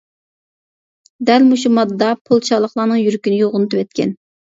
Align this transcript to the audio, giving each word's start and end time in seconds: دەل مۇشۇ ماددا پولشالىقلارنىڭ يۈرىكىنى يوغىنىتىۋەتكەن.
دەل 1.29 1.45
مۇشۇ 1.49 1.71
ماددا 1.75 2.07
پولشالىقلارنىڭ 2.29 2.99
يۈرىكىنى 3.03 3.39
يوغىنىتىۋەتكەن. 3.43 4.17